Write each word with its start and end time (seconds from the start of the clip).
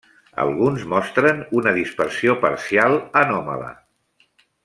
Alguns 0.43 0.85
mostren 0.93 1.43
una 1.59 1.73
dispersió 1.75 2.35
parcial 2.47 2.99
anòmala. 3.23 3.71